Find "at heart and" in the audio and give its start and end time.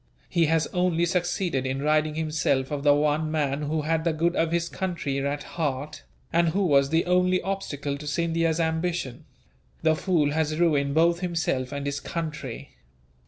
5.23-6.49